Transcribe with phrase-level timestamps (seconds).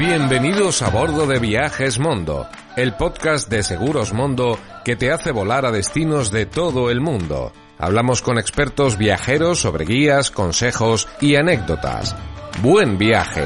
[0.00, 5.66] Bienvenidos a bordo de Viajes Mondo, el podcast de Seguros Mondo que te hace volar
[5.66, 7.52] a destinos de todo el mundo.
[7.76, 12.16] Hablamos con expertos viajeros sobre guías, consejos y anécdotas.
[12.62, 13.44] Buen viaje.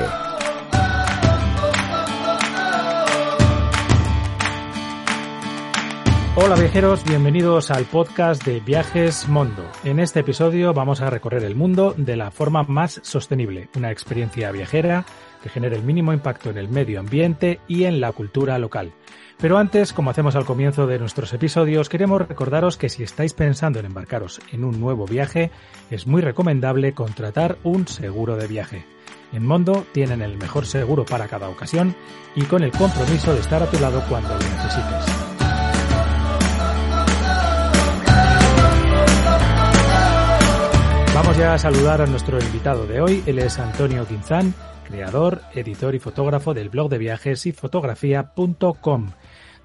[6.36, 9.68] Hola viajeros, bienvenidos al podcast de Viajes Mondo.
[9.82, 14.52] En este episodio vamos a recorrer el mundo de la forma más sostenible, una experiencia
[14.52, 15.04] viajera
[15.44, 18.94] que genere el mínimo impacto en el medio ambiente y en la cultura local.
[19.38, 23.78] Pero antes, como hacemos al comienzo de nuestros episodios, queremos recordaros que si estáis pensando
[23.78, 25.50] en embarcaros en un nuevo viaje,
[25.90, 28.86] es muy recomendable contratar un seguro de viaje.
[29.34, 31.94] En Mondo tienen el mejor seguro para cada ocasión
[32.34, 35.34] y con el compromiso de estar a tu lado cuando lo necesites.
[41.14, 43.22] Vamos ya a saludar a nuestro invitado de hoy.
[43.26, 44.54] Él es Antonio Quinzán,
[44.94, 49.10] creador, editor y fotógrafo del blog de viajes y fotografía.com.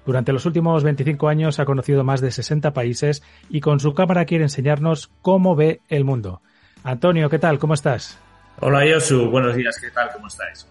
[0.04, 4.24] Durante los últimos 25 años ha conocido más de 60 países y con su cámara
[4.24, 6.42] quiere enseñarnos cómo ve el mundo.
[6.82, 7.60] Antonio, ¿qué tal?
[7.60, 8.18] ¿Cómo estás?
[8.58, 9.30] Hola, Yosu.
[9.30, 9.78] Buenos días.
[9.80, 10.10] ¿Qué tal?
[10.12, 10.66] ¿Cómo estáis?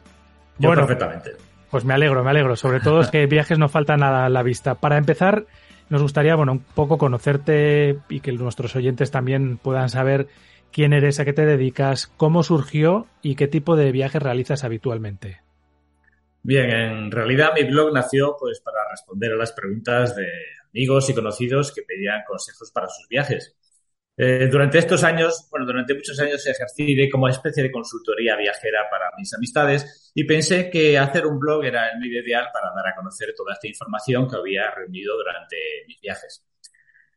[0.57, 1.31] Yo bueno, perfectamente.
[1.71, 2.57] Pues me alegro, me alegro.
[2.57, 4.75] Sobre todo es que viajes no faltan a la vista.
[4.75, 5.45] Para empezar,
[5.87, 10.27] nos gustaría, bueno, un poco conocerte y que nuestros oyentes también puedan saber
[10.71, 15.41] quién eres, a qué te dedicas, cómo surgió y qué tipo de viajes realizas habitualmente.
[16.41, 20.27] Bien, en realidad mi blog nació pues para responder a las preguntas de
[20.69, 23.55] amigos y conocidos que pedían consejos para sus viajes.
[24.21, 29.11] Eh, durante estos años, bueno, durante muchos años ejercí como especie de consultoría viajera para
[29.17, 32.95] mis amistades y pensé que hacer un blog era el medio ideal para dar a
[32.95, 35.55] conocer toda esta información que había reunido durante
[35.87, 36.43] mis viajes.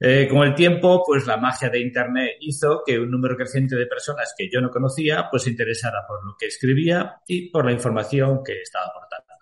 [0.05, 3.87] Eh, con el tiempo, pues la magia de Internet hizo que un número creciente de
[3.87, 7.71] personas que yo no conocía, pues se interesara por lo que escribía y por la
[7.71, 9.33] información que estaba aportando.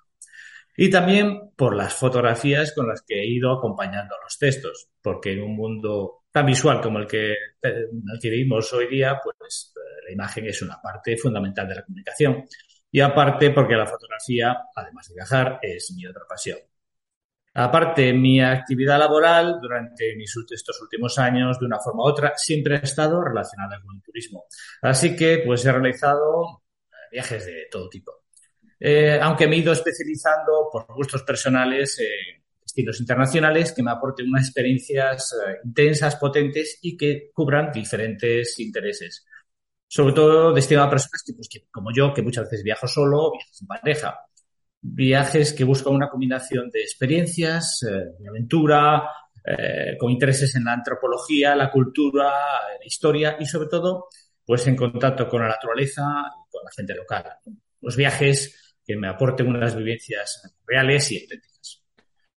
[0.76, 5.44] Y también por las fotografías con las que he ido acompañando los textos, porque en
[5.44, 10.12] un mundo tan visual como el que, el que vivimos hoy día, pues eh, la
[10.12, 12.44] imagen es una parte fundamental de la comunicación.
[12.90, 16.58] Y aparte porque la fotografía, además de viajar, es mi otra pasión.
[17.54, 22.76] Aparte, mi actividad laboral durante mis, estos últimos años, de una forma u otra, siempre
[22.76, 24.44] ha estado relacionada con el turismo.
[24.82, 26.62] Así que, pues, he realizado
[27.10, 28.12] viajes de todo tipo.
[28.78, 34.28] Eh, aunque me he ido especializando por gustos personales en destinos internacionales que me aporten
[34.28, 39.26] unas experiencias eh, intensas, potentes y que cubran diferentes intereses.
[39.88, 43.32] Sobre todo destinado a personas que, pues, que, como yo, que muchas veces viajo solo,
[43.32, 44.20] viajes en pareja
[44.80, 49.08] viajes que buscan una combinación de experiencias, eh, de aventura,
[49.44, 52.30] eh, con intereses en la antropología, la cultura,
[52.78, 54.06] la historia y sobre todo,
[54.44, 57.24] pues en contacto con la naturaleza y con la gente local.
[57.80, 61.82] Los viajes que me aporten unas vivencias reales y auténticas.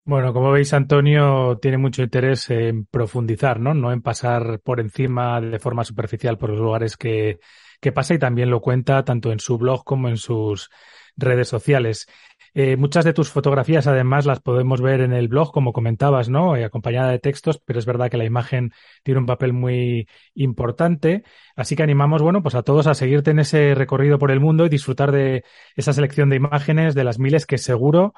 [0.04, 3.72] Bueno, como veis, Antonio tiene mucho interés en profundizar, ¿no?
[3.72, 7.38] No en pasar por encima de forma superficial por los lugares que,
[7.80, 10.70] que pasa y también lo cuenta tanto en su blog como en sus
[11.16, 12.08] redes sociales.
[12.54, 16.54] Eh, muchas de tus fotografías, además, las podemos ver en el blog, como comentabas, ¿no?
[16.54, 21.24] Eh, acompañada de textos, pero es verdad que la imagen tiene un papel muy importante.
[21.56, 24.66] Así que animamos, bueno, pues a todos a seguirte en ese recorrido por el mundo
[24.66, 25.44] y disfrutar de
[25.76, 28.12] esa selección de imágenes, de las miles que seguro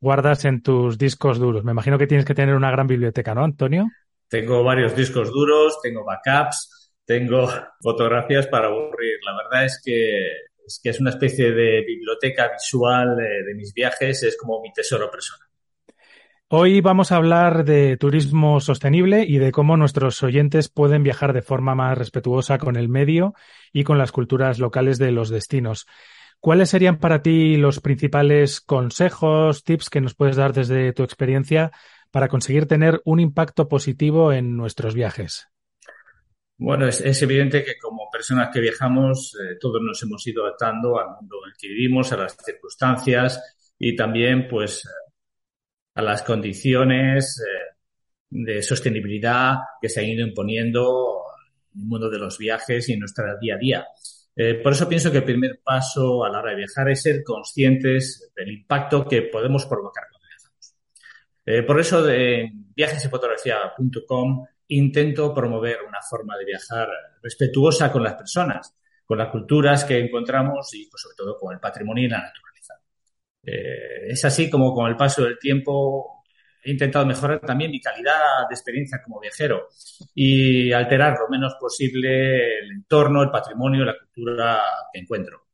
[0.00, 1.64] guardas en tus discos duros.
[1.64, 3.86] Me imagino que tienes que tener una gran biblioteca, ¿no, Antonio?
[4.28, 7.48] Tengo varios discos duros, tengo backups, tengo
[7.80, 9.18] fotografías para aburrir.
[9.24, 10.32] La verdad es que
[10.66, 15.10] es que es una especie de biblioteca visual de, mis viajes, es como mi tesoro
[15.10, 15.46] personal.
[16.48, 21.42] Hoy vamos a hablar de turismo sostenible y de cómo nuestros oyentes pueden viajar de
[21.42, 23.34] forma más respetuosa con el medio
[23.72, 25.86] y con las culturas locales de los destinos.
[26.38, 31.72] ¿Cuáles serían para ti los principales consejos, tips que nos puedes dar desde tu experiencia
[32.12, 35.48] para conseguir tener un impacto positivo en nuestros viajes?
[36.58, 41.10] Bueno, es, evidente que como personas que viajamos, eh, todos nos hemos ido adaptando al
[41.10, 44.88] mundo en el que vivimos, a las circunstancias y también, pues,
[45.94, 47.42] a las condiciones
[48.30, 51.24] de sostenibilidad que se han ido imponiendo
[51.74, 53.86] en el mundo de los viajes y en nuestro día a día.
[54.62, 58.32] por eso pienso que el primer paso a la hora de viajar es ser conscientes
[58.36, 61.66] del impacto que podemos provocar cuando viajamos.
[61.66, 66.88] por eso de viajesyfotografía.com intento promover una forma de viajar
[67.22, 71.60] respetuosa con las personas, con las culturas que encontramos y pues, sobre todo con el
[71.60, 72.74] patrimonio y la naturaleza.
[73.42, 76.16] Eh, es así como con el paso del tiempo
[76.66, 79.68] he intentado mejorar también mi calidad de experiencia como viajero
[80.14, 84.60] y alterar lo menos posible el entorno, el patrimonio, la cultura
[84.92, 85.46] que encuentro.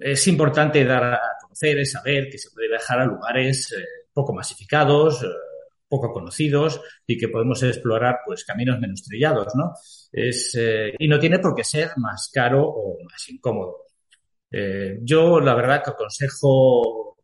[0.00, 5.22] Es importante dar a conocer, saber que se puede viajar a lugares eh, poco masificados,
[5.22, 5.28] eh,
[5.92, 9.74] poco conocidos y que podemos explorar pues caminos menos trillados, ¿no?
[10.10, 13.84] Es, eh, y no tiene por qué ser más caro o más incómodo.
[14.50, 17.18] Eh, yo la verdad que aconsejo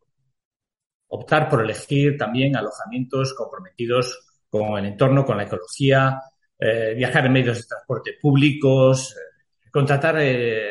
[1.08, 6.20] optar por elegir también alojamientos comprometidos con el entorno, con la ecología,
[6.58, 9.16] eh, viajar en medios de transporte públicos,
[9.72, 10.16] contratar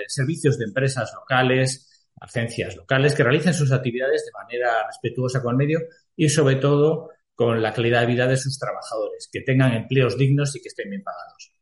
[0.08, 5.58] servicios de empresas locales, agencias locales que realicen sus actividades de manera respetuosa con el
[5.58, 5.80] medio
[6.16, 10.56] y sobre todo con la calidad de vida de sus trabajadores, que tengan empleos dignos
[10.56, 11.54] y que estén bien pagados.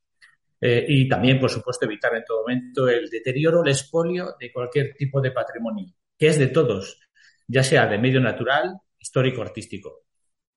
[0.62, 4.96] Eh, y también, por supuesto, evitar en todo momento el deterioro, el expolio de cualquier
[4.96, 6.98] tipo de patrimonio, que es de todos,
[7.46, 10.06] ya sea de medio natural, histórico, artístico.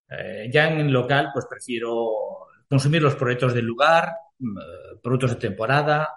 [0.09, 6.11] Eh, ya en local, pues prefiero consumir los proyectos del lugar, mm, productos de temporada.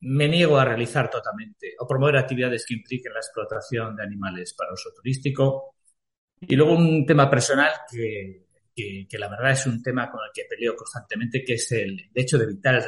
[0.00, 4.74] Me niego a realizar totalmente o promover actividades que impliquen la explotación de animales para
[4.74, 5.75] uso turístico.
[6.40, 8.46] Y luego un tema personal que,
[9.08, 12.36] que, la verdad es un tema con el que peleo constantemente, que es el, hecho
[12.36, 12.84] de evitar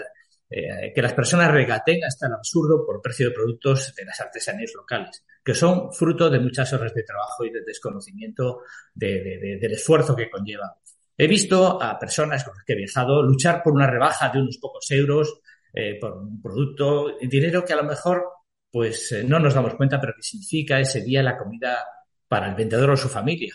[0.50, 4.72] eh, que las personas regaten hasta el absurdo por precio de productos de las artesanías
[4.74, 8.62] locales, que son fruto de muchas horas de trabajo y de desconocimiento
[8.94, 10.76] de, del esfuerzo que conlleva.
[11.16, 14.58] He visto a personas con las que he viajado luchar por una rebaja de unos
[14.58, 15.40] pocos euros
[15.72, 18.24] eh, por un producto, dinero que a lo mejor
[18.70, 21.84] pues eh, no nos damos cuenta, pero que significa ese día la comida
[22.28, 23.54] para el vendedor o su familia.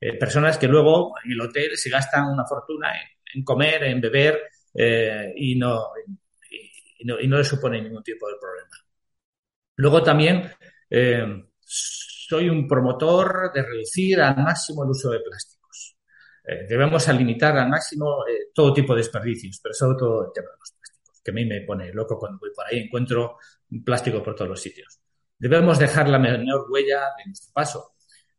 [0.00, 2.88] Eh, personas que luego en el hotel se gastan una fortuna
[3.34, 4.42] en, comer, en beber
[4.74, 5.86] eh, y, no,
[6.98, 8.76] y, no, y, no, les supone ningún tipo de problema.
[9.76, 10.50] Luego también
[10.90, 15.96] eh, soy un promotor de reducir al máximo el uso de plásticos.
[16.68, 18.24] debemos limitar al máximo
[18.54, 21.44] todo tipo de desperdicios, pero sobre todo el tema de los plásticos, que a mí
[21.44, 23.38] me pone loco cuando voy por ahí, encuentro
[23.84, 25.00] plástico por todos los sitios.
[25.38, 27.97] Debemos dejar la menor huella de nuestro paso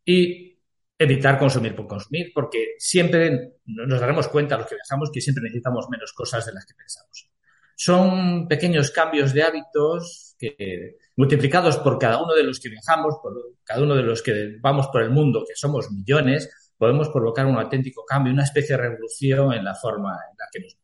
[0.10, 0.58] y
[0.98, 5.88] evitar consumir por consumir, porque siempre nos daremos cuenta, los que viajamos, que siempre necesitamos
[5.88, 7.30] menos cosas de las que pensamos.
[7.76, 13.34] Son pequeños cambios de hábitos que, multiplicados por cada uno de los que viajamos, por
[13.64, 17.58] cada uno de los que vamos por el mundo, que somos millones, podemos provocar un
[17.58, 20.76] auténtico cambio, una especie de revolución en la forma en la que nos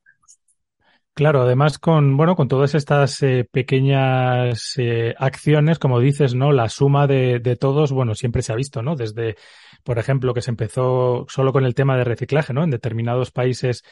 [1.16, 6.68] Claro, además con bueno con todas estas eh, pequeñas eh, acciones, como dices, no, la
[6.68, 8.98] suma de, de, todos, bueno, siempre se ha visto, ¿no?
[8.98, 9.38] Desde,
[9.86, 12.66] por ejemplo, que se empezó solo con el tema de reciclaje, ¿no?
[12.66, 13.84] En determinados países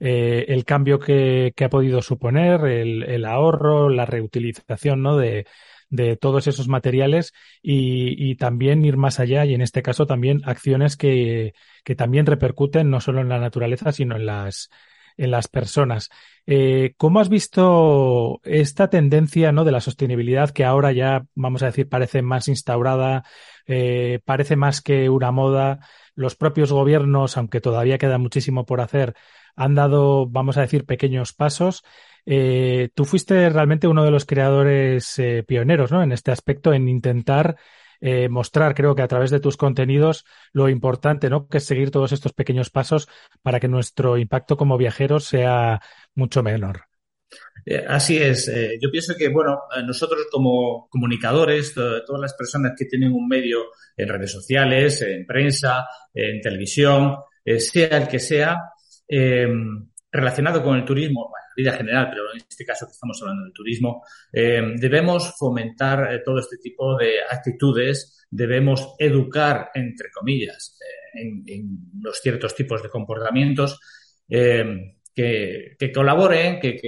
[0.00, 5.16] eh, el cambio que, que, ha podido suponer, el, el, ahorro, la reutilización, ¿no?
[5.16, 5.46] De,
[5.88, 7.32] de todos esos materiales
[7.62, 12.26] y, y, también ir más allá y en este caso también acciones que, que también
[12.26, 14.68] repercuten no solo en la naturaleza, sino en las
[15.16, 16.10] en las personas.
[16.46, 19.64] Eh, ¿Cómo has visto esta tendencia ¿no?
[19.64, 23.24] de la sostenibilidad que ahora ya, vamos a decir, parece más instaurada,
[23.66, 25.80] eh, parece más que una moda?
[26.14, 29.14] Los propios gobiernos, aunque todavía queda muchísimo por hacer,
[29.54, 31.84] han dado, vamos a decir, pequeños pasos.
[32.26, 36.02] Eh, tú fuiste realmente uno de los creadores pioneros ¿no?
[36.02, 37.56] en este aspecto, en intentar
[38.04, 41.46] eh, mostrar, creo que a través de tus contenidos, lo importante, ¿no?
[41.46, 43.08] Que es seguir todos estos pequeños pasos
[43.42, 45.80] para que nuestro impacto como viajeros sea
[46.16, 46.86] mucho menor.
[47.64, 48.48] Eh, así es.
[48.48, 53.66] Eh, yo pienso que, bueno, nosotros como comunicadores, todas las personas que tienen un medio
[53.96, 57.18] en redes sociales, en prensa, en televisión,
[57.56, 58.58] sea el que sea,
[60.10, 64.04] relacionado con el turismo, vida general, pero en este caso que estamos hablando del turismo,
[64.32, 71.92] eh, debemos fomentar eh, todo este tipo de actitudes, debemos educar, entre comillas, eh, en,
[72.00, 73.78] los ciertos tipos de comportamientos
[74.28, 76.80] que, que, colaboren, que,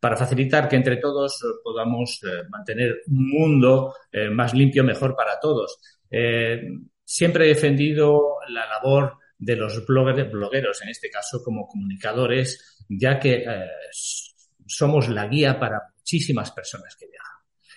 [0.00, 3.94] para facilitar que entre todos podamos mantener un mundo
[4.30, 5.80] más limpio, mejor para todos.
[7.04, 13.44] siempre he defendido la labor de los blogueros, en este caso como comunicadores, ya que
[13.46, 13.66] eh,
[14.66, 17.36] somos la guía para muchísimas personas que viajan.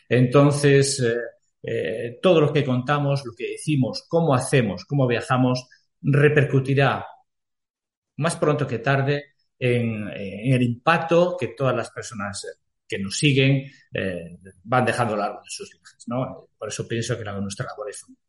[0.09, 1.17] Entonces, eh,
[1.63, 5.67] eh, todo lo que contamos, lo que decimos, cómo hacemos, cómo viajamos,
[6.01, 7.05] repercutirá
[8.17, 12.45] más pronto que tarde en, el impacto que todas las personas
[12.87, 13.71] que nos siguen
[14.63, 16.07] van dejando a lo largo de sus viajes.
[16.07, 16.49] ¿no?
[16.57, 18.20] Por eso pienso que la, nuestra labor es fundamental.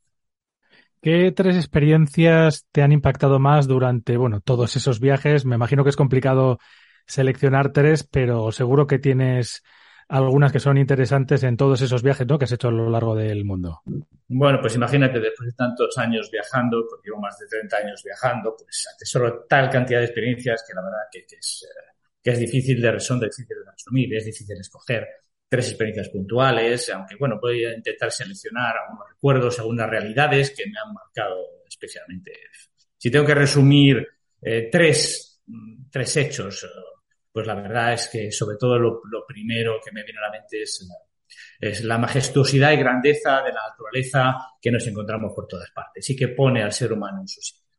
[1.03, 5.45] ¿Qué tres experiencias te han impactado más durante, bueno, todos esos viajes?
[5.45, 6.61] Me imagino que es complicado
[7.07, 9.65] seleccionar tres, pero seguro que tienes
[10.09, 12.39] algunas que son interesantes en todos esos viajes ¿no?
[12.39, 13.81] que has hecho a lo largo del mundo.
[14.29, 18.55] Bueno, pues imagínate, después de tantos años viajando, porque llevo más de 30 años viajando,
[18.57, 22.81] pues atesoro tal cantidad de experiencias que la verdad que, es, eh, que es difícil
[22.81, 25.09] de, son difícil de resumir, es difícil escoger
[25.53, 30.79] tres experiencias puntuales, aunque bueno, voy a intentar seleccionar algunos recuerdos, algunas realidades que me
[30.83, 31.37] han marcado
[31.69, 32.33] especialmente.
[32.97, 34.03] Si tengo que resumir
[34.41, 35.43] eh, tres,
[35.91, 36.67] tres hechos,
[37.31, 40.63] pues la verdad es que sobre todo lo, primero que me viene a la mente
[40.63, 45.71] es la, es la majestuosidad y grandeza de la naturaleza que nos encontramos por todas
[45.71, 47.72] partes y que pone al ser humano en su sitio.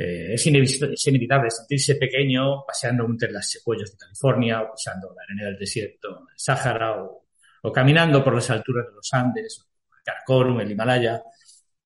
[0.00, 5.46] Eh, es, inevitable, sentirse pequeño paseando entre las secuellas de California o pisando la arena
[5.46, 10.70] del desierto, el Sáhara o, caminando por las alturas de los Andes, el Karakorum, el
[10.70, 11.20] Himalaya.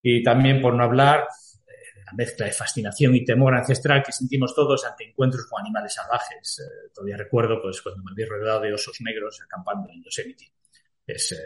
[0.02, 4.54] Y también, por no hablar, eh, la mezcla de fascinación y temor ancestral que sentimos
[4.54, 6.60] todos ante encuentros con animales salvajes.
[6.60, 10.52] Eh, todavía recuerdo pues, cuando me vi rodeado de osos negros acampando en Yosemite.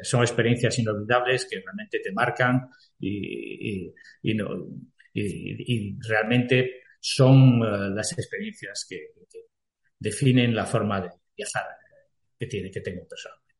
[0.03, 2.69] son experiencias inolvidables que realmente te marcan
[2.99, 4.49] y, y no,
[5.17, 9.11] y, realmente son eh, las experiencias que,
[9.99, 11.65] definen la forma de viajar
[12.39, 13.55] que tiene que tengo personalmente.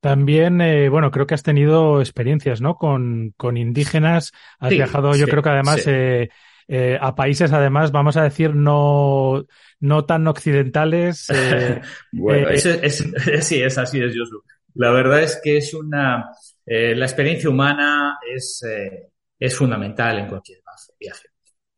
[0.00, 2.76] También, eh, bueno, creo que has tenido experiencias, ¿no?
[2.76, 4.32] Con, indígenas.
[4.58, 9.44] Has viajado, yo creo que además eh, a países, además, vamos a decir, no,
[9.78, 11.28] no tan occidentales.
[12.12, 12.62] bueno, es,
[13.42, 14.42] sí, es así, es Josu.
[14.74, 16.30] La verdad es que es una,
[16.64, 18.64] la experiencia humana es,
[19.44, 20.60] es fundamental en cualquier
[21.00, 21.28] viaje.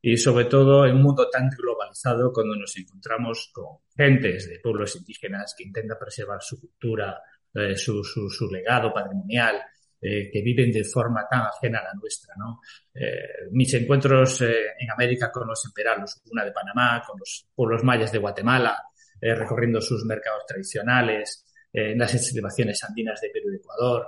[0.03, 4.95] Y sobre todo en un mundo tan globalizado cuando nos encontramos con gentes de pueblos
[4.97, 7.23] indígenas que intentan preservar su cultura,
[7.55, 9.63] eh, su, su, legado patrimonial,
[9.99, 12.35] eh, que viven de forma tan ajena a la nuestra.
[12.37, 12.61] ¿no?
[12.95, 18.13] Eh, mis encuentros en América con los emperalos, una de Panamá, con los pueblos mayas
[18.13, 18.77] de Guatemala,
[19.23, 24.07] recorriendo sus mercados tradicionales, en las excavaciones andinas de Perú y Ecuador,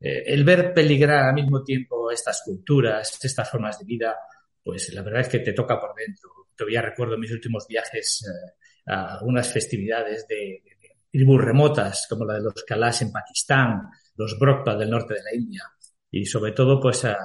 [0.00, 4.16] eh, el ver peligrar al mismo tiempo estas culturas, estas formas de vida,
[4.62, 6.30] pues la verdad es que te toca por dentro.
[6.56, 10.62] Todavía recuerdo mis últimos viajes eh, a algunas festividades de,
[11.10, 15.34] tribus remotas, como la de los Kalash en Pakistán, los Brokpa del norte de la
[15.34, 15.62] India,
[16.10, 17.16] y sobre todo pues a,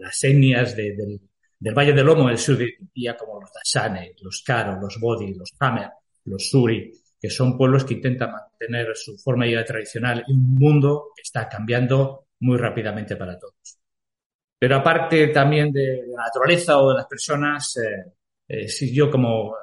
[0.00, 1.20] las etnias del,
[1.60, 5.50] Valle del Lomo, el sur de Etiopía, como los Dasane, los Karo, los Bodi, los
[5.58, 5.90] Hamer,
[6.24, 10.54] los Suri, que son pueblos que intentan mantener su forma de vida tradicional en un
[10.54, 13.78] mundo que está cambiando muy rápidamente para todos.
[14.58, 18.12] Pero aparte también de la naturaleza o de las personas, eh,
[18.48, 19.54] eh, si yo como,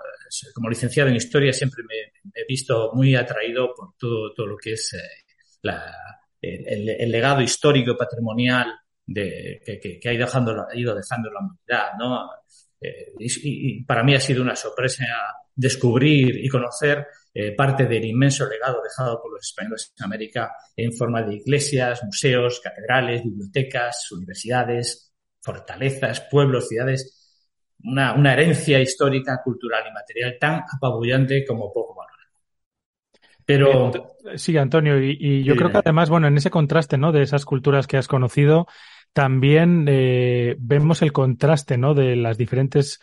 [0.54, 4.74] como licenciado en historia siempre me, he visto muy atraído por todo, todo lo que
[4.74, 5.34] es eh,
[5.64, 5.94] la,
[6.42, 8.74] el, legado histórico y patrimonial
[9.06, 11.92] de, que, que, ha, ido dejando, ha ido dejando la humanidad.
[12.00, 12.30] ¿no?
[13.20, 15.06] y, y, para mí ha sido una sorpresa
[15.56, 20.94] descubrir y conocer eh, parte del inmenso legado dejado por los españoles en América en
[20.94, 29.84] forma de iglesias, museos, catedrales, bibliotecas, universidades, fortalezas, pueblos, ciudades, una, una herencia histórica, cultural
[29.86, 32.12] y material tan apabullante como poco valor.
[33.46, 33.92] Pero
[34.36, 37.12] sí, Antonio, y, yo creo que además, bueno, en ese contraste, ¿no?
[37.12, 38.66] De esas culturas que has conocido,
[39.12, 41.94] también eh, vemos el contraste, ¿no?
[41.94, 43.02] De las diferentes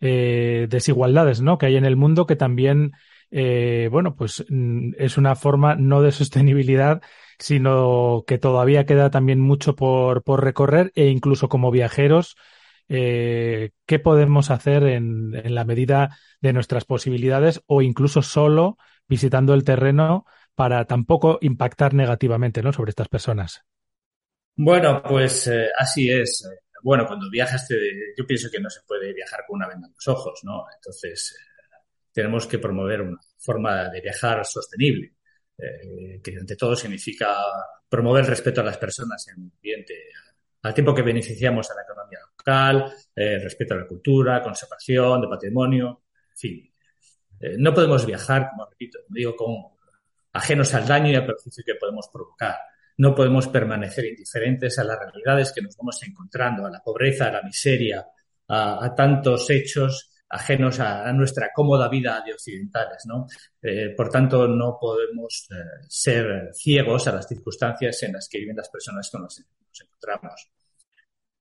[0.00, 1.56] eh, desigualdades, ¿no?
[1.56, 2.92] Que hay en el mundo que también
[3.30, 7.00] eh, bueno, pues mm, es una forma no de sostenibilidad,
[7.38, 12.36] sino que todavía queda también mucho por, por recorrer e incluso como viajeros,
[12.88, 19.64] eh, ¿qué podemos hacer en, la medida de nuestras posibilidades o incluso solo visitando el
[19.64, 22.72] terreno para tampoco impactar negativamente ¿no?
[22.72, 23.62] sobre estas personas?
[24.56, 26.48] Bueno, pues eh, así es.
[26.82, 27.68] Bueno, cuando viajas,
[28.16, 30.64] yo pienso que no se puede viajar con una venda en los ojos, ¿no?
[30.74, 31.34] Entonces,
[32.12, 35.14] tenemos que promover una forma de viajar sostenible,
[35.56, 37.36] eh, que ante todo significa
[37.88, 39.94] promover respeto a las personas en el ambiente,
[40.62, 45.28] al tiempo que beneficiamos a la economía local, eh, respeto a la cultura, conservación de
[45.28, 46.74] patrimonio, en fin.
[47.40, 49.54] Eh, no podemos viajar, como repito, digo, con
[50.32, 52.58] ajenos al daño y al perjuicio que podemos provocar.
[52.98, 57.32] No podemos permanecer indiferentes a las realidades que nos vamos encontrando, a la pobreza, a
[57.32, 58.06] la miseria,
[58.48, 63.26] a tantos hechos ajenos a, nuestra cómoda vida de occidentales, ¿no?
[63.60, 68.56] Eh, por tanto, no podemos eh, ser ciegos a las circunstancias en las que viven
[68.56, 70.50] las personas con las que nos encontramos.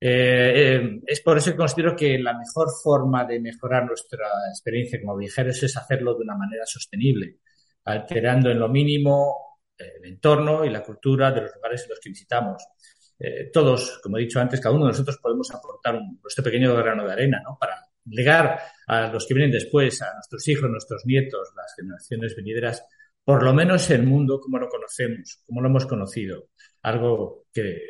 [0.01, 5.17] Eh, es por eso que considero que la mejor forma de mejorar nuestra experiencia como
[5.17, 7.37] viajeros es hacerlo de una manera sostenible,
[7.85, 12.09] alterando en lo mínimo el entorno y la cultura de los lugares en los que
[12.09, 12.65] visitamos.
[13.53, 17.05] todos, como he dicho antes, cada uno de nosotros podemos aportar un, nuestro pequeño grano
[17.05, 17.57] de arena ¿no?
[17.59, 22.85] para legar a los que vienen después, a nuestros hijos, nuestros nietos, las generaciones venideras,
[23.23, 26.49] por lo menos el mundo como lo conocemos, como lo hemos conocido.
[26.81, 27.81] Algo que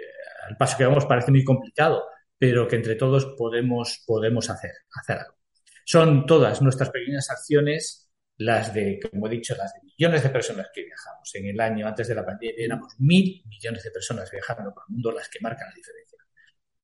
[0.48, 2.04] al paso que vamos parece muy complicado,
[2.38, 5.36] pero que entre todos podemos, podemos hacer, hacer algo.
[5.86, 10.68] Son todas nuestras pequeñas acciones las de, como he dicho, las de millones de personas
[10.74, 11.30] que viajamos.
[11.36, 14.94] En el año antes de la pandemia éramos mil millones de personas viajando por el
[14.94, 16.19] mundo las que marcan la diferencia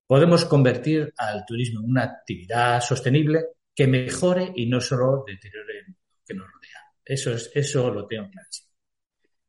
[0.08, 5.96] podemos convertir al turismo en una actividad sostenible que mejore y no solo deteriore lo
[6.26, 6.80] que nos rodea.
[7.04, 8.70] Eso, es, eso lo tengo clarísimo.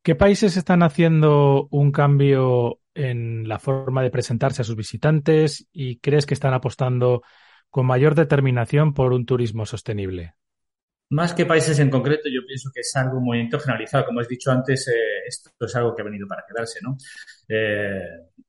[0.03, 5.99] ¿Qué países están haciendo un cambio en la forma de presentarse a sus visitantes y
[5.99, 7.23] crees que están apostando
[7.71, 10.35] con mayor determinación por un turismo sostenible?
[11.11, 14.07] Más que países en concreto, yo pienso que es algo muy generalizado.
[14.07, 16.99] Como has dicho antes, eh, esto es algo que ha venido para quedarse, ¿no?
[17.49, 18.03] Eh,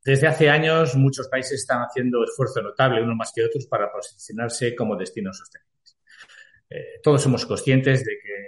[0.03, 4.75] desde hace años, muchos países están haciendo esfuerzo notable, uno más que otros, para posicionarse
[4.75, 5.99] como destinos sostenibles.
[6.67, 8.47] Eh, todos somos conscientes de que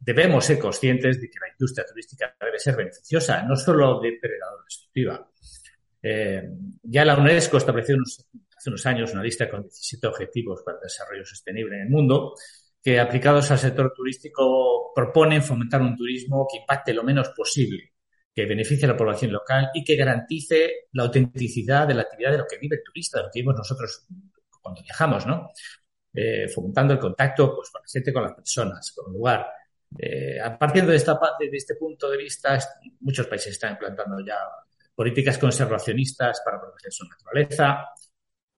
[0.00, 5.30] debemos ser conscientes de que la industria turística debe ser beneficiosa, no solo depredador destructiva.
[6.82, 7.96] ya la UNESCO estableció
[8.56, 12.34] hace unos años una lista con 17 objetivos para el desarrollo sostenible en el mundo
[12.84, 17.94] que aplicados al sector turístico proponen fomentar un turismo que impacte lo menos posible,
[18.34, 22.38] que beneficie a la población local y que garantice la autenticidad de la actividad de
[22.38, 24.06] lo que vive el turista, de lo que vivimos nosotros
[24.60, 25.50] cuando viajamos, ¿no?
[26.12, 29.46] Eh, fomentando el contacto pues, con la gente, con las personas, con el lugar.
[29.98, 32.58] Eh, partir de, esta, de este punto de vista,
[33.00, 34.36] muchos países están implantando ya
[34.94, 37.88] políticas conservacionistas para proteger su naturaleza,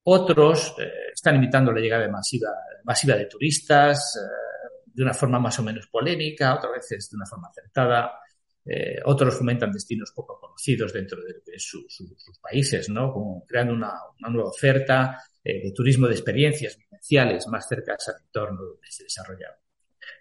[0.08, 2.50] otros eh, están imitando la llegada masiva,
[2.84, 7.26] masiva de turistas eh, de una forma más o menos polémica, otras veces de una
[7.26, 8.20] forma acertada.
[8.64, 13.12] Eh, otros fomentan destinos poco conocidos dentro de, sus países, ¿no?
[13.12, 13.94] Como creando una,
[14.30, 19.56] nueva oferta de turismo de experiencias vivenciales más cercanas al entorno donde se desarrolla.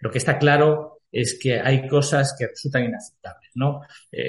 [0.00, 3.80] Lo que está claro es que hay cosas que resultan inaceptables, ¿no?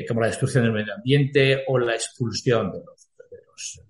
[0.07, 3.86] como la destrucción del medio ambiente o la expulsión de los, de los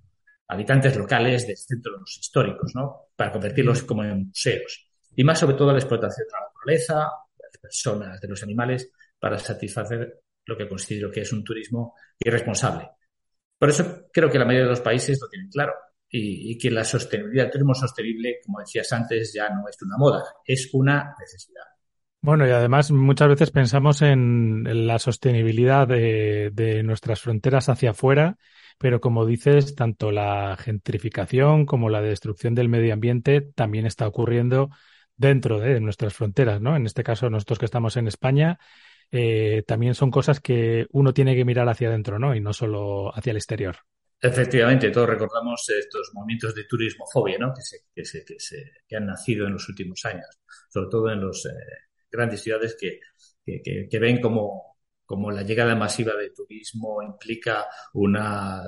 [0.47, 3.09] habitantes locales de centros históricos, ¿no?
[3.15, 4.89] Para convertirlos como en museos.
[5.15, 6.93] Y más sobre todo la explotación de la naturaleza,
[7.37, 11.95] de las personas, de los animales, para satisfacer lo que considero que es un turismo
[12.19, 12.89] irresponsable.
[13.57, 15.73] Por eso creo que la mayoría de los países lo tienen claro
[16.09, 20.23] y, que la sostenibilidad, el turismo sostenible, como decías antes, ya no es una moda,
[20.45, 21.63] es una necesidad.
[22.27, 28.35] Bueno, y además muchas veces pensamos en, la sostenibilidad de, nuestras fronteras hacia afuera
[28.77, 34.69] pero como dices, tanto la gentrificación como la destrucción del medio ambiente también está ocurriendo
[35.15, 36.75] dentro de nuestras fronteras, ¿no?
[36.75, 38.59] En este caso, nosotros que estamos en España,
[39.09, 42.35] eh, también son cosas que uno tiene que mirar hacia adentro, ¿no?
[42.35, 43.77] Y no solo hacia el exterior.
[44.19, 47.53] Efectivamente, todos recordamos estos movimientos de turismofobia, ¿no?
[47.53, 50.27] Que, se, que, se, que, se, que han nacido en los últimos años,
[50.69, 52.99] sobre todo en las eh, grandes ciudades que,
[53.45, 58.61] que, ven como como la llegada masiva de turismo implica una,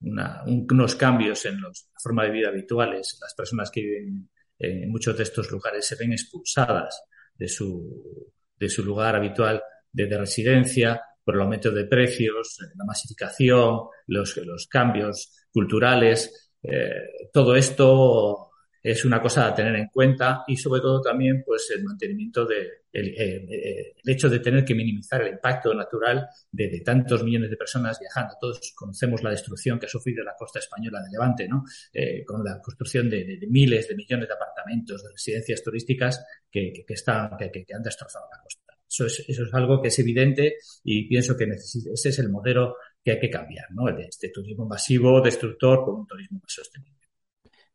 [0.00, 1.70] unos cambios en la
[2.02, 3.18] forma de vida habituales.
[3.20, 7.02] Las personas que viven en muchos de estos lugares se ven expulsadas
[7.34, 13.88] de su, de su lugar habitual de, residencia por el aumento de precios, la masificación,
[14.06, 16.50] los, los cambios culturales.
[16.62, 18.47] Eh, todo esto
[18.90, 22.84] es una cosa a tener en cuenta y sobre todo también pues el mantenimiento de
[22.90, 27.56] el, eh, eh, hecho de tener que minimizar el impacto natural de, tantos millones de
[27.56, 28.34] personas viajando.
[28.40, 31.64] Todos conocemos la destrucción que ha sufrido la costa española de Levante, ¿no?
[31.92, 37.36] Eh, con la construcción de, miles de millones de apartamentos, de residencias turísticas que, están,
[37.36, 38.62] que, han destrozado la costa.
[38.88, 42.76] Eso es, eso es algo que es evidente y pienso que ese es el modelo
[43.04, 43.88] que hay que cambiar, ¿no?
[43.90, 46.97] Este turismo masivo, destructor, por un turismo más sostenible.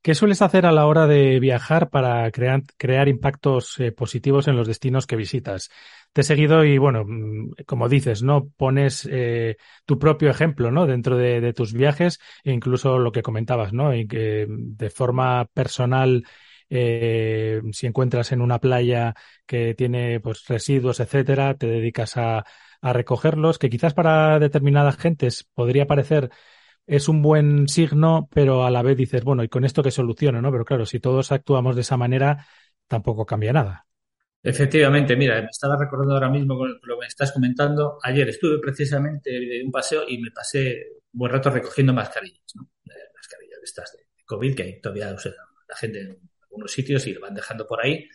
[0.03, 4.57] ¿Qué sueles hacer a la hora de viajar para crear, crear impactos eh, positivos en
[4.57, 5.69] los destinos que visitas?
[6.11, 8.49] Te he seguido y, bueno, mm, como dices, ¿no?
[8.57, 10.87] Pones eh, tu propio ejemplo, ¿no?
[10.87, 13.95] Dentro de, tus viajes e incluso lo que comentabas, ¿no?
[13.95, 16.25] Y que de forma personal,
[16.69, 19.13] eh, si encuentras en una playa
[19.45, 22.43] que tiene, pues, residuos, etcétera, te dedicas a,
[22.81, 26.29] a recogerlos, que quizás para determinadas gentes podría parecer
[26.85, 30.41] es un buen signo, pero a la vez dices, bueno, ¿y con esto qué soluciono?
[30.41, 30.51] ¿no?
[30.51, 32.45] Pero claro, si todos actuamos de esa manera,
[32.87, 33.85] tampoco cambia nada.
[34.41, 37.97] Efectivamente, mira, me estaba recordando ahora mismo lo que me estás comentando.
[38.03, 42.69] Ayer estuve precisamente de un paseo y me pasé un buen rato recogiendo mascarillas, ¿no?
[43.15, 47.33] mascarillas de estas de COVID que todavía la gente en algunos sitios y lo van
[47.33, 48.05] dejando por ahí.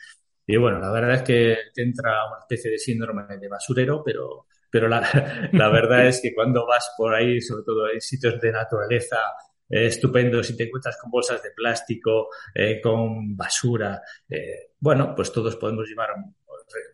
[0.47, 4.48] Y bueno, la verdad es que te entra una especie de síndrome de basurero, pero,
[4.71, 5.01] pero la,
[5.53, 9.19] la verdad es que cuando vas por ahí, sobre todo en sitios de naturaleza,
[9.69, 14.01] eh, estupendo si te encuentras con bolsas de plástico, eh, con basura.
[14.29, 16.11] Eh, bueno, pues todos podemos llevar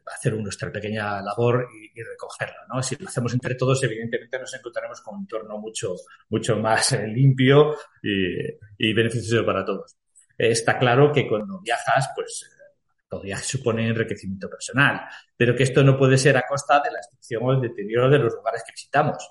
[0.06, 2.80] hacer nuestra pequeña labor y, recogerla, ¿no?
[2.80, 5.96] Si lo hacemos entre todos, evidentemente nos encontraremos con un entorno mucho,
[6.28, 8.36] mucho más limpio y,
[8.78, 9.96] y beneficioso para todos.
[10.38, 12.53] está claro que cuando viajas, pues
[13.14, 15.00] todo viaje supone enriquecimiento personal,
[15.36, 18.18] pero que esto no puede ser a costa de la destrucción o el deterioro de
[18.18, 19.28] los lugares que visitamos.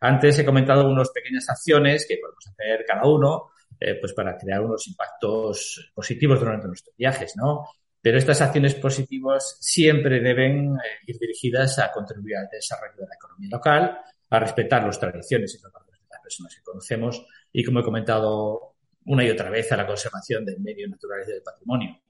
[0.00, 4.62] Antes he comentado unas pequeñas acciones que podemos hacer cada uno, eh, pues para crear
[4.62, 7.66] unos impactos positivos durante nuestros viajes, ¿no?
[8.02, 13.14] Pero estas acciones positivas siempre deben eh, ir dirigidas a contribuir al desarrollo de la
[13.14, 13.98] economía local,
[14.30, 17.84] a respetar las tradiciones y los valores de las personas que conocemos y, como he
[17.84, 22.00] comentado una y otra vez, a la conservación del medio natural y del patrimonio.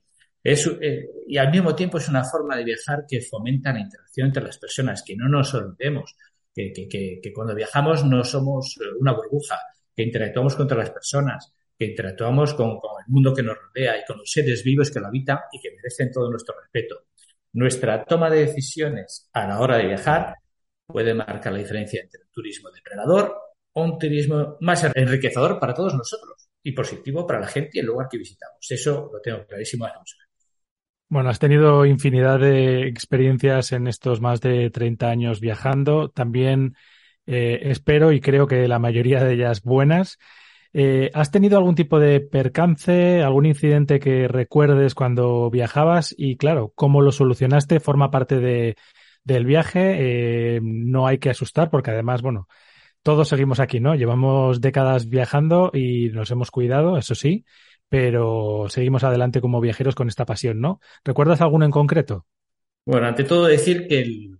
[0.42, 4.28] Es, eh, y al mismo tiempo es una forma de viajar que fomenta la interacción
[4.28, 6.16] entre las personas, que no nos olvidemos
[6.54, 9.58] que, cuando viajamos no somos eh, una burbuja,
[9.94, 14.18] que interactuamos con las personas, que interactuamos con, el mundo que nos rodea y con
[14.18, 17.06] los seres vivos que lo habitan y que merecen todo nuestro respeto.
[17.52, 20.36] Nuestra toma de decisiones a la hora de viajar
[20.86, 23.36] puede marcar la diferencia entre un turismo depredador
[23.72, 27.86] o un turismo más enriquecedor para todos nosotros y positivo para la gente y el
[27.86, 28.58] lugar que visitamos.
[28.68, 29.86] Eso lo tengo clarísimo.
[31.10, 36.08] Bueno, has tenido infinidad de experiencias en estos más de 30 años viajando.
[36.08, 36.76] También
[37.26, 40.18] eh, espero y creo que la mayoría de ellas buenas.
[40.72, 46.14] Eh, ¿Has tenido algún tipo de percance, algún incidente que recuerdes cuando viajabas?
[46.16, 47.80] Y claro, ¿cómo lo solucionaste?
[47.80, 48.76] Forma parte de,
[49.24, 49.96] del viaje.
[50.56, 52.46] Eh, no hay que asustar porque además, bueno,
[53.02, 53.96] todos seguimos aquí, ¿no?
[53.96, 57.44] Llevamos décadas viajando y nos hemos cuidado, eso sí,
[57.90, 60.80] pero seguimos adelante como viajeros con esta pasión, ¿no?
[61.04, 62.24] ¿Recuerdas alguno en concreto?
[62.86, 64.30] Bueno, ante todo decir que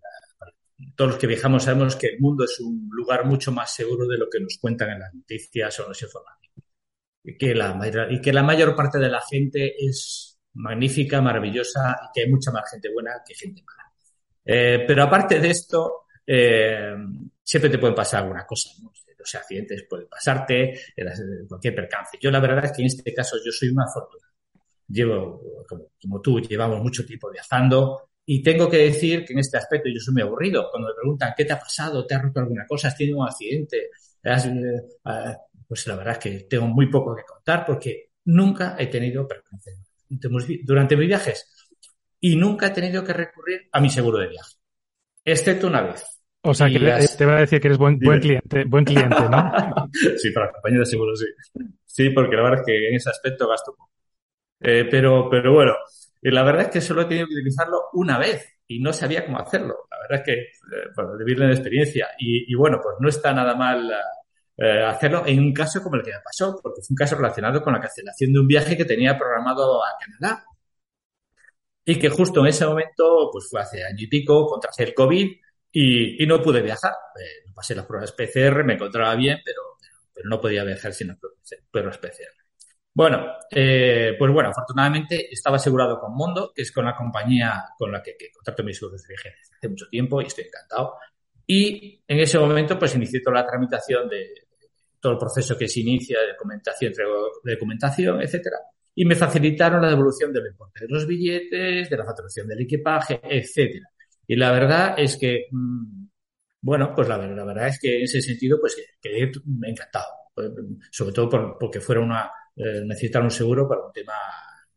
[0.94, 4.16] todos los que viajamos sabemos que el mundo es un lugar mucho más seguro de
[4.16, 6.64] lo que nos cuentan en las noticias o los informativos.
[7.24, 12.12] Y que la, y que la mayor parte de la gente es magnífica, maravillosa y
[12.14, 13.92] que hay mucha más gente buena que gente mala.
[14.44, 16.94] Eh, pero aparte de esto, eh,
[17.42, 18.92] siempre te puede pasar alguna cosa, ¿no?
[19.20, 20.80] Los accidentes pueden pasarte,
[21.48, 22.18] cualquier percance.
[22.20, 24.32] Yo la verdad es que en este caso yo soy una afortunado.
[24.88, 25.64] Llevo,
[26.00, 30.00] como, tú, llevamos mucho tiempo viajando y tengo que decir que en este aspecto yo
[30.00, 30.68] soy muy aburrido.
[30.70, 32.04] Cuando me preguntan, ¿qué te ha pasado?
[32.06, 32.88] ¿Te has roto alguna cosa?
[32.88, 33.90] ¿Has tenido un accidente?
[34.22, 38.88] Eh, ah, pues la verdad es que tengo muy poco que contar porque nunca he
[38.88, 39.70] tenido percance
[40.08, 41.48] durante mis viajes
[42.20, 44.56] y nunca he tenido que recurrir a mi seguro de viaje,
[45.24, 46.19] excepto una vez.
[46.42, 49.52] O sea, que te va a decir que eres buen, buen cliente, buen cliente, ¿no?
[50.16, 51.26] sí, para la compañía de seguro, sí.
[51.84, 53.90] Sí, porque la verdad es que en ese aspecto gasto poco.
[54.60, 55.74] Eh, pero, pero bueno,
[56.22, 59.38] la verdad es que solo he tenido que utilizarlo una vez y no sabía cómo
[59.38, 59.86] hacerlo.
[59.90, 62.08] La verdad es que, eh, bueno, vivirle la experiencia.
[62.18, 63.92] Y, y, bueno, pues no está nada mal
[64.56, 67.62] eh, hacerlo en un caso como el que me pasó, porque fue un caso relacionado
[67.62, 70.44] con la cancelación de un viaje que tenía programado a Canadá.
[71.84, 75.32] Y que justo en ese momento, pues fue hace año y pico, contra el COVID,
[75.72, 76.92] y, y no pude viajar.
[77.18, 79.62] Eh, pasé las pruebas PCR, me encontraba bien, pero,
[80.12, 81.18] pero no podía viajar sin las
[81.70, 82.40] pruebas PCR.
[82.92, 87.92] Bueno, eh, pues bueno, afortunadamente estaba asegurado con Mondo, que es con la compañía con
[87.92, 90.96] la que, que contrato mis seguros de viaje desde hace mucho tiempo y estoy encantado.
[91.46, 94.32] Y en ese momento, pues inicié toda la tramitación de
[95.00, 98.58] todo el proceso que se inicia de documentación, de documentación, etcétera.
[98.94, 103.20] Y me facilitaron la devolución del importe de los billetes, de la facturación del equipaje,
[103.22, 103.86] etcétera.
[104.30, 106.06] Y la verdad es que, mm,
[106.60, 109.32] bueno, pues la, verdad es que en ese sentido, pues quedé
[109.64, 110.06] encantado.
[110.32, 110.52] Pues,
[110.92, 114.12] sobre todo porque fuera una, eh, necesitar un seguro para un tema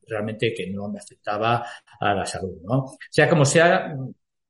[0.07, 1.63] realmente que no me afectaba
[1.99, 2.97] a la salud, ¿no?
[3.11, 3.95] Sea como sea,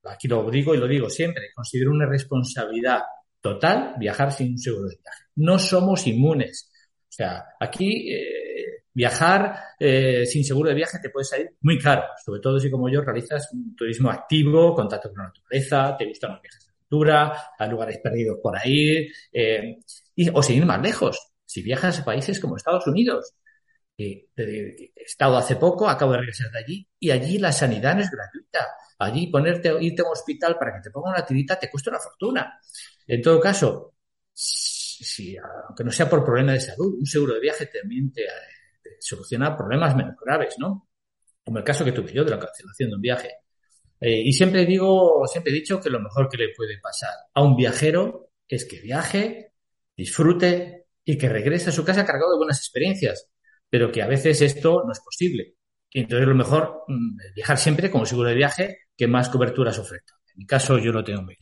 [0.06, 3.02] aquí lo digo y lo digo siempre, considero una responsabilidad
[3.42, 5.24] total viajar sin un seguro de viaje.
[5.36, 6.72] No somos inmunes.
[7.02, 8.53] O sea, aquí eh,
[8.94, 12.90] viajar eh, sin seguro de viaje te puede salir muy caro, sobre todo si como
[12.90, 17.44] yo realizas un turismo activo, contacto con la naturaleza, te gustan los viajes de aventura,
[17.58, 19.78] a lugares perdidos por ahí, eh,
[20.16, 23.34] y, o sin ir más lejos, si viajas a países como Estados Unidos.
[23.98, 24.28] he
[24.96, 28.68] estado hace poco, acabo de regresar de allí, y allí la sanidad no es gratuita.
[29.00, 32.00] Allí ponerte, irte a un hospital para que te pongan una tirita te cuesta una
[32.00, 32.60] fortuna.
[33.08, 33.96] En todo caso,
[34.34, 38.26] si, aunque no sea por problema de salud, un seguro de viaje también te,
[39.00, 40.88] solucionar problemas menos graves, ¿no?
[41.44, 43.30] como el caso que tuve yo de la cancelación de un viaje.
[44.00, 47.44] Eh, y siempre digo, siempre he dicho que lo mejor que le puede pasar a
[47.44, 49.54] un viajero es que viaje,
[49.96, 53.30] disfrute y que regrese a su casa cargado de buenas experiencias,
[53.70, 55.56] pero que a veces esto no es posible.
[55.90, 60.16] Y entonces lo mejor mm, viajar siempre como seguro de viaje que más coberturas ofrezca.
[60.34, 61.38] En mi caso yo lo tengo muy.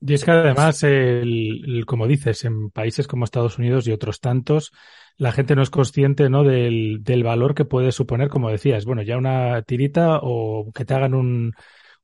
[0.00, 4.72] Y es que además, el, como dices, en países como Estados Unidos y otros tantos,
[5.18, 6.42] la gente no es consciente ¿no?
[6.42, 10.94] Del, del valor que puede suponer, como decías, bueno, ya una tirita o que te
[10.94, 11.52] hagan un,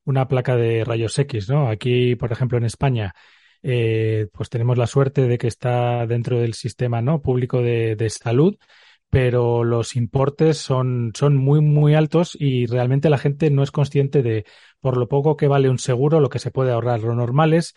[0.04, 1.68] una placa de rayos X, ¿no?
[1.68, 3.14] Aquí, por ejemplo, en España,
[3.62, 7.22] eh, pues tenemos la suerte de que está dentro del sistema ¿no?
[7.22, 8.56] público de, de salud,
[9.10, 14.22] pero los importes son, son muy, muy altos y realmente la gente no es consciente
[14.22, 14.44] de
[14.80, 17.00] por lo poco que vale un seguro, lo que se puede ahorrar.
[17.00, 17.74] Lo normal es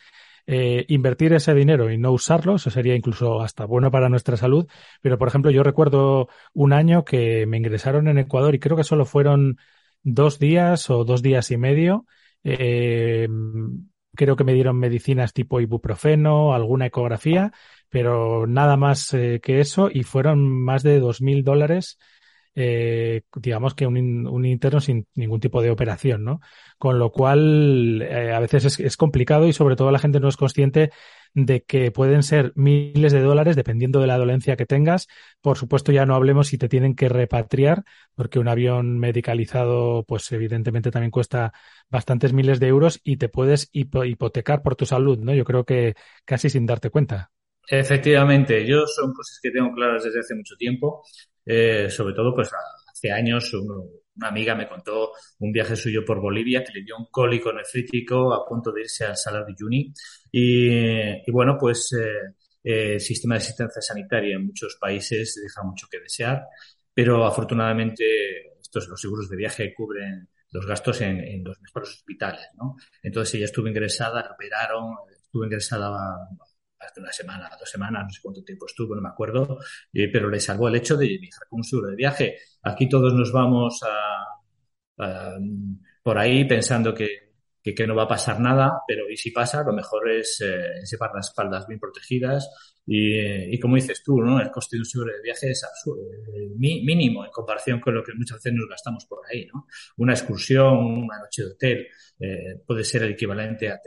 [0.48, 4.68] eh, invertir ese dinero y no usarlo, eso sería incluso hasta bueno para nuestra salud.
[5.02, 8.84] Pero, por ejemplo, yo recuerdo un año que me ingresaron en Ecuador y creo que
[8.84, 9.58] solo fueron
[10.04, 12.06] dos días o dos días y medio.
[12.44, 13.28] Eh,
[14.16, 17.52] creo que me dieron medicinas tipo ibuprofeno, alguna ecografía,
[17.90, 21.98] pero nada más eh, que eso y fueron más de dos mil dólares
[22.56, 26.42] eh, digamos que un, un, interno sin ningún tipo de operación, ¿no?
[26.78, 30.28] Con lo cual, eh, a veces es, es, complicado y sobre todo la gente no
[30.28, 30.92] es consciente
[31.34, 35.08] de que pueden ser miles de dólares dependiendo de la dolencia que tengas.
[35.42, 37.84] Por supuesto, ya no hablemos si te tienen que repatriar,
[38.16, 41.54] porque un avión medicalizado, pues evidentemente también cuesta
[41.90, 45.34] bastantes miles de euros y te puedes hipotecar por tu salud, ¿no?
[45.34, 47.32] Yo creo que casi sin darte cuenta.
[47.72, 51.04] Efectivamente, yo son cosas que tengo claras desde hace mucho tiempo.
[51.46, 52.50] Eh, sobre todo, pues
[52.92, 57.06] hace años una amiga me contó un viaje suyo por Bolivia que le dio un
[57.12, 59.94] cólico nefrítico a punto de irse al Salar de Uyuni.
[60.32, 65.88] Y, bueno, pues eh, eh, el sistema de asistencia sanitaria en muchos países deja mucho
[65.92, 66.44] que desear,
[66.94, 72.48] pero afortunadamente estos los seguros de viaje cubren los gastos en, en los mejores hospitales,
[72.56, 72.76] ¿no?
[73.04, 75.90] Entonces ella estuvo ingresada, la operaron, estuvo ingresada
[76.80, 79.60] hace una semana, dos semanas, no sé cuánto tiempo estuvo, no me acuerdo,
[79.94, 82.38] eh, pero le salvó el hecho de viajar con un seguro de viaje.
[82.64, 83.82] Aquí todos nos vamos
[86.04, 87.30] por ahí pensando que,
[87.64, 91.12] que, no va a pasar nada, pero y si pasa, lo mejor es eh, llevar
[91.14, 92.50] las espaldas bien protegidas
[92.86, 94.40] y, y, como dices tú, ¿no?
[94.40, 98.14] el coste de un seguro de viaje es eh, mínimo en comparación con lo que
[98.16, 99.46] muchas veces nos gastamos por ahí.
[99.54, 99.68] ¿no?
[99.98, 101.88] Una excursión, una noche de hotel
[102.20, 103.80] eh, puede ser el equivalente a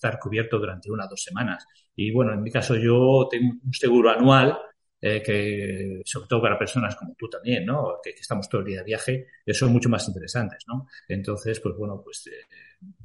[0.00, 1.66] estar cubierto durante una o dos semanas.
[1.94, 4.58] Y bueno, en mi caso yo tengo un seguro anual
[5.00, 7.98] eh, que, sobre todo para personas como tú también, ¿no?
[8.02, 10.86] Que, que, estamos todo el día de viaje, que son mucho más interesantes, ¿no?
[11.08, 12.46] Entonces, pues bueno, pues eh,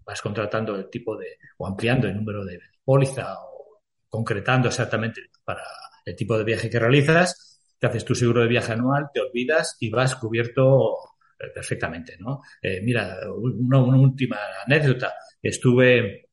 [0.05, 5.63] vas contratando el tipo de, o ampliando el número de póliza o concretando exactamente para
[6.05, 9.75] el tipo de viaje que realizas, te haces tu seguro de viaje anual, te olvidas
[9.79, 10.95] y vas cubierto
[11.39, 12.41] eh, perfectamente, ¿no?
[12.61, 15.13] Eh, mira, una, una última anécdota.
[15.41, 16.24] Estuve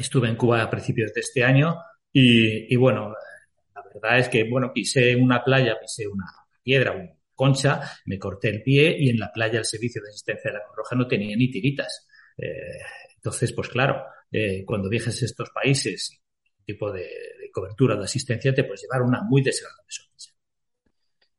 [0.00, 1.76] Estuve en Cuba a principios de este año
[2.10, 3.14] y, bueno,
[3.74, 6.24] la verdad es que, bueno, pisé una playa, pisé una
[6.62, 10.50] piedra, una concha, me corté el pie y en la playa el servicio de asistencia
[10.50, 12.08] de la Cruz Roja no tenía ni tiritas.
[12.38, 12.80] Eh,
[13.14, 16.18] entonces, pues claro, eh, cuando viajes a estos países,
[16.64, 17.06] tipo de,
[17.52, 20.30] cobertura de asistencia, te puedes llevar una muy desagradable sorpresa.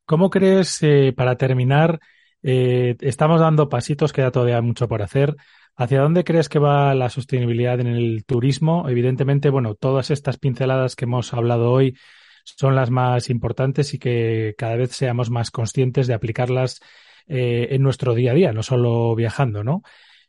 [0.05, 1.99] ¿Cómo crees, eh, para terminar,
[2.43, 5.35] estamos dando pasitos, queda todavía mucho por hacer.
[5.81, 8.87] ¿Hacia dónde crees que va la sostenibilidad en el turismo?
[8.87, 11.97] Evidentemente, bueno, todas estas pinceladas que hemos hablado hoy
[12.43, 16.81] son las más importantes y que cada vez seamos más conscientes de aplicarlas
[17.25, 19.81] eh, en nuestro día a día, no solo viajando, ¿no?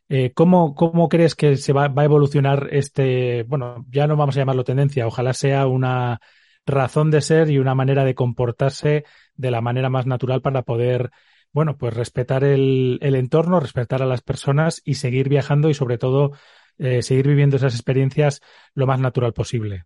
[0.09, 4.35] Eh, ¿cómo, ¿Cómo crees que se va, va a evolucionar este, bueno, ya no vamos
[4.35, 6.19] a llamarlo tendencia, ojalá sea una
[6.65, 9.03] razón de ser y una manera de comportarse
[9.35, 11.11] de la manera más natural para poder
[11.53, 15.97] bueno, pues respetar el, el, entorno, respetar a las personas y seguir viajando y sobre
[15.97, 16.31] todo
[16.79, 18.41] eh, seguir viviendo esas experiencias
[18.73, 19.85] lo más natural posible.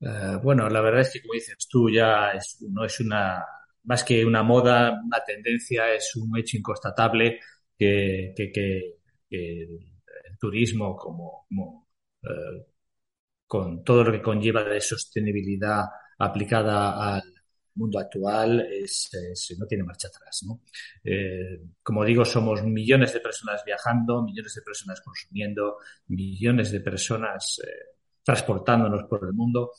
[0.00, 3.44] Uh, bueno, la verdad es que como dices tú ya es, no es una
[3.84, 7.40] más que una moda, una tendencia, es un hecho inconstatable
[7.76, 8.98] que, que,
[9.30, 11.88] el turismo como, como
[12.22, 12.62] uh,
[13.46, 15.84] con todo lo que conlleva de sostenibilidad
[16.18, 17.31] aplicada al
[17.74, 20.44] mundo actual es, es, no tiene marcha atrás.
[20.46, 20.60] ¿no?
[21.04, 27.60] Eh, como digo, somos millones de personas viajando, millones de personas consumiendo, millones de personas
[27.64, 29.72] eh, transportándonos por el mundo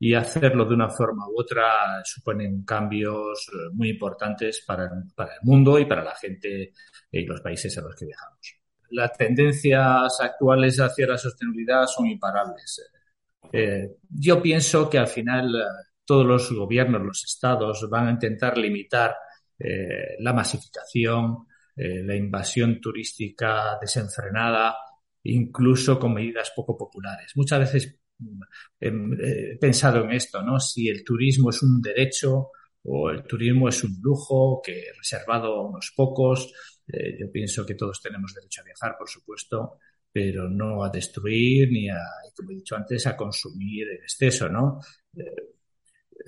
[0.00, 5.40] y hacerlo de una forma u otra suponen cambios eh, muy importantes para, para el
[5.42, 6.72] mundo y para la gente
[7.10, 8.54] y los países a los que viajamos.
[8.90, 12.90] Las tendencias actuales hacia la sostenibilidad son imparables.
[13.52, 15.52] Eh, yo pienso que al final
[16.08, 19.14] todos los gobiernos, los estados van a intentar limitar
[19.58, 24.74] eh, la masificación, eh, la invasión turística desenfrenada,
[25.24, 27.32] incluso con medidas poco populares.
[27.36, 28.40] Muchas veces mm,
[28.80, 30.58] he pensado en esto, ¿no?
[30.58, 32.52] Si el turismo es un derecho
[32.84, 36.50] o el turismo es un lujo que reservado a unos pocos.
[36.86, 39.78] Eh, yo pienso que todos tenemos derecho a viajar, por supuesto,
[40.10, 42.00] pero no a destruir ni a,
[42.34, 44.80] como he dicho antes, a consumir en exceso, ¿no?
[45.14, 45.57] Eh,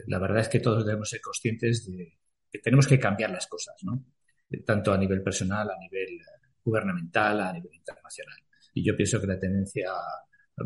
[0.07, 2.19] la verdad es que todos debemos ser conscientes de
[2.51, 4.05] que tenemos que cambiar las cosas, ¿no?
[4.65, 6.19] Tanto a nivel personal, a nivel
[6.65, 8.37] gubernamental, a nivel internacional.
[8.75, 9.91] Y yo pienso que la tendencia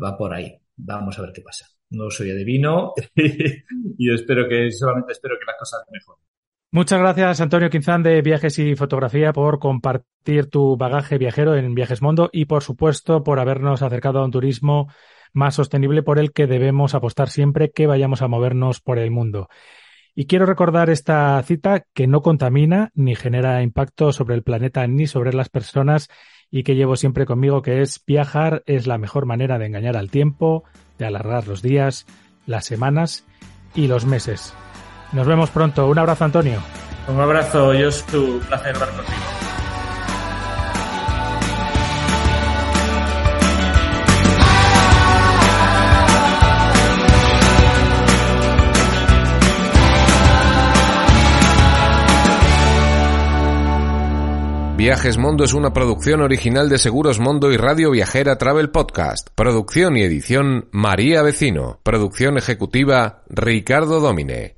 [0.03, 0.59] va por ahí.
[0.77, 1.67] Vamos a ver qué pasa.
[1.89, 6.23] No soy adivino y espero que, solamente espero que las cosas mejoren.
[6.71, 12.01] Muchas gracias, Antonio Quinzán de Viajes y Fotografía, por compartir tu bagaje viajero en Viajes
[12.01, 14.89] Mundo y, por supuesto, por habernos acercado a un turismo
[15.35, 19.49] más sostenible por el que debemos apostar siempre que vayamos a movernos por el mundo.
[20.15, 25.07] Y quiero recordar esta cita que no contamina ni genera impacto sobre el planeta ni
[25.07, 26.09] sobre las personas
[26.49, 30.09] y que llevo siempre conmigo, que es viajar es la mejor manera de engañar al
[30.09, 30.63] tiempo,
[30.97, 32.05] de alargar los días,
[32.45, 33.25] las semanas
[33.75, 34.53] y los meses.
[35.11, 35.87] Nos vemos pronto.
[35.87, 36.61] Un abrazo, Antonio.
[37.09, 39.44] Un abrazo, yo es tu placer hablar contigo.
[54.85, 59.29] Viajes Mondo es una producción original de Seguros Mondo y Radio Viajera Travel Podcast.
[59.33, 61.79] Producción y edición María Vecino.
[61.81, 64.54] Producción ejecutiva Ricardo Domine.